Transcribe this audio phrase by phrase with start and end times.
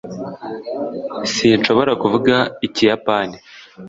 [1.33, 2.35] sinshobora kuvuga
[2.67, 3.37] ikiyapani